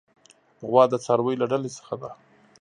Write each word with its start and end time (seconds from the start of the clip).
غوا 0.69 0.83
د 0.89 0.93
څارویو 1.05 1.39
له 1.41 1.45
ډلې 1.51 1.69
څخه 1.77 1.93
ده. 2.01 2.09